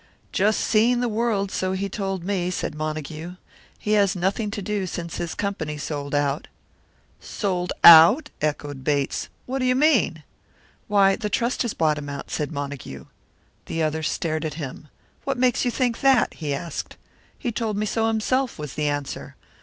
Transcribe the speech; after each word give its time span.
"Just 0.31 0.61
seeing 0.61 0.99
the 0.99 1.07
world, 1.07 1.51
so 1.51 1.73
he 1.73 1.87
told 1.87 2.23
me," 2.23 2.49
said 2.49 2.73
Montague. 2.73 3.35
"He 3.77 3.91
has 3.91 4.15
nothing 4.15 4.49
to 4.49 4.59
do 4.59 4.87
since 4.87 5.17
his 5.17 5.35
company 5.35 5.77
sold 5.77 6.15
out." 6.15 6.47
"Sold 7.19 7.71
out!" 7.83 8.31
echoed 8.41 8.83
Bates. 8.83 9.29
"What 9.45 9.59
do 9.59 9.65
you 9.65 9.75
mean?" 9.75 10.23
"Why, 10.87 11.15
the 11.15 11.29
Trust 11.29 11.61
has 11.61 11.75
bought 11.75 11.99
him 11.99 12.09
out," 12.09 12.31
said 12.31 12.51
Montague. 12.51 13.05
The 13.67 13.83
other 13.83 14.01
stared 14.01 14.43
at 14.43 14.55
him. 14.55 14.87
"What 15.23 15.37
makes 15.37 15.65
you 15.65 15.69
think 15.69 16.01
that?" 16.01 16.33
he 16.33 16.51
asked. 16.51 16.97
"He 17.37 17.51
told 17.51 17.77
me 17.77 17.85
so 17.85 18.07
himself," 18.07 18.57
was 18.57 18.73
the 18.73 18.87
answer. 18.87 19.35